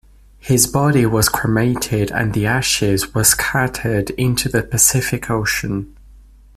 His 0.39 0.65
body 0.65 1.05
was 1.05 1.29
cremated 1.29 2.09
and 2.11 2.33
the 2.33 2.47
ashes 2.47 3.13
were 3.13 3.23
scattered 3.23 4.09
into 4.09 4.49
the 4.49 4.63
Pacific 4.63 5.29
Ocean. 5.29 5.95